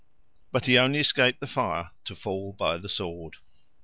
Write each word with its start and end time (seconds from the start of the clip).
But 0.51 0.65
he 0.65 0.79
only 0.79 0.97
escaped 0.97 1.41
the 1.41 1.45
fire 1.47 1.91
to 2.05 2.15
fall 2.15 2.53
by 2.53 2.77
the 2.79 2.89
sword. 2.89 3.35